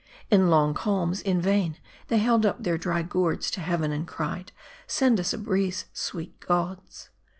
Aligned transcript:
In 0.31 0.49
long 0.49 0.73
calms, 0.73 1.21
in 1.21 1.39
vain 1.39 1.77
they 2.07 2.17
held 2.17 2.43
up 2.43 2.63
their 2.63 2.75
dry 2.79 3.03
gourds 3.03 3.51
to 3.51 3.61
heaven, 3.61 3.91
and 3.91 4.07
cried" 4.07 4.51
send 4.87 5.19
us 5.19 5.31
a 5.31 5.37
breeze, 5.37 5.85
sweet 5.93 6.39
gods 6.39 7.11